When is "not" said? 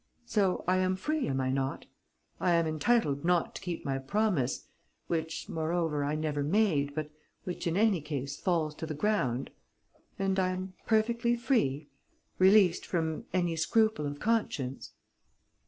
1.51-1.85, 3.23-3.53